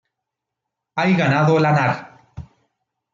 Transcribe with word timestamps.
Hay 0.95 1.15
ganado 1.15 1.59
lanar. 1.59 2.33